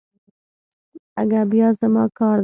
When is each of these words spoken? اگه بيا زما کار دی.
اگه 1.21 1.41
بيا 1.51 1.69
زما 1.81 2.03
کار 2.17 2.37
دی. 2.37 2.39